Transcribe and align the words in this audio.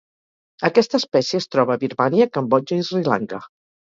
Aquesta 0.69 0.97
espècie 1.01 1.41
es 1.43 1.47
troba 1.55 1.75
a 1.75 1.81
Birmània, 1.85 2.27
Cambodja 2.39 2.79
i 2.81 2.87
Sri 2.89 3.05
Lanka. 3.15 3.43